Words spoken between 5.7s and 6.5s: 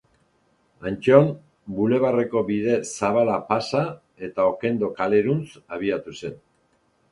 abiatu zen.